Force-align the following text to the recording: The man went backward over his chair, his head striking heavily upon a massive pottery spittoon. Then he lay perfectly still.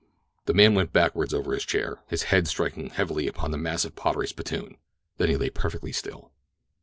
The 0.47 0.55
man 0.55 0.73
went 0.73 0.91
backward 0.91 1.31
over 1.31 1.53
his 1.53 1.63
chair, 1.63 1.99
his 2.07 2.23
head 2.33 2.47
striking 2.47 2.89
heavily 2.89 3.27
upon 3.27 3.53
a 3.53 3.57
massive 3.59 3.95
pottery 3.95 4.27
spittoon. 4.27 4.77
Then 5.17 5.29
he 5.29 5.37
lay 5.37 5.51
perfectly 5.51 5.91
still. 5.91 6.31